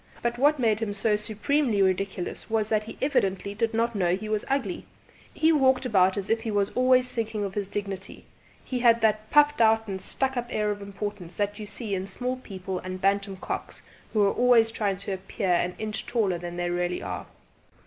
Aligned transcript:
But 0.23 0.39
what 0.39 0.57
made 0.57 0.79
him 0.79 0.95
so 0.95 1.15
supremely 1.15 1.79
ridiculous 1.79 2.49
was 2.49 2.69
that 2.69 2.85
he 2.85 2.97
evidently 3.03 3.53
did 3.53 3.71
not 3.71 3.93
know 3.93 4.15
he 4.15 4.27
was 4.29 4.43
ugly; 4.49 4.87
he 5.31 5.51
walked 5.51 5.85
about 5.85 6.17
as 6.17 6.27
if 6.27 6.41
he 6.41 6.49
was 6.49 6.71
always 6.71 7.11
thinking 7.11 7.43
of 7.43 7.53
his 7.53 7.67
dignity, 7.67 8.15
and 8.15 8.23
he 8.63 8.79
had 8.79 9.01
that 9.01 9.29
puffed 9.29 9.61
out 9.61 9.87
and 9.87 10.01
stuck 10.01 10.35
up 10.35 10.47
air 10.49 10.71
of 10.71 10.81
importance 10.81 11.35
that 11.35 11.59
you 11.59 11.65
only 11.65 11.65
see 11.67 11.93
in 11.93 12.07
small 12.07 12.37
people 12.37 12.79
and 12.79 12.99
bantam 12.99 13.37
cocks 13.37 13.83
who 14.13 14.23
are 14.23 14.33
always 14.33 14.71
trying 14.71 14.97
to 14.97 15.11
appear 15.11 15.51
an 15.53 15.75
inch 15.77 16.07
taller 16.07 16.39
than 16.39 16.57
they 16.57 16.71
really 16.71 17.03
are. 17.03 17.27